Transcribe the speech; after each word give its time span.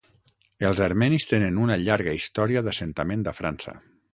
Els 0.69 0.79
armenis 0.85 1.27
tenen 1.33 1.61
una 1.65 1.77
llarga 1.83 2.17
història 2.21 2.65
d'assentament 2.69 3.29
a 3.35 3.37
França. 3.43 3.77